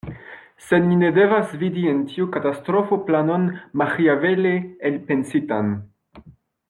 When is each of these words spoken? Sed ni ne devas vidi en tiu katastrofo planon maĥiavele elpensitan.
Sed 0.67 0.85
ni 0.91 0.95
ne 1.01 1.09
devas 1.17 1.51
vidi 1.63 1.83
en 1.91 1.99
tiu 2.13 2.25
katastrofo 2.37 2.99
planon 3.11 3.45
maĥiavele 3.83 4.55
elpensitan. 4.93 5.71